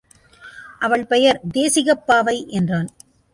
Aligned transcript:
அவள் 0.79 1.05
பெயர் 1.05 1.39
தேசிகப் 1.51 2.07
பாவை 2.07 2.47
என்றான். 2.49 2.89